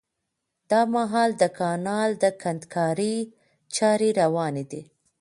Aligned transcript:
دا 0.69 0.81
مهال 0.93 1.29
د 1.41 1.43
کانال 1.59 2.09
د 2.23 2.25
کندنکارۍ 2.41 3.17
چاري 3.75 4.09
رواني 4.21 4.63
دي 4.71 4.81